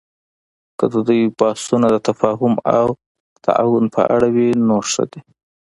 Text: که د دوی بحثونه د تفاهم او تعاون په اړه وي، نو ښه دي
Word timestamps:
که 0.77 0.85
د 0.93 0.95
دوی 1.07 1.23
بحثونه 1.39 1.87
د 1.91 1.97
تفاهم 2.09 2.53
او 2.77 2.87
تعاون 3.45 3.85
په 3.95 4.01
اړه 4.15 4.27
وي، 4.35 4.49
نو 4.67 4.75
ښه 4.91 5.03
دي 5.11 5.21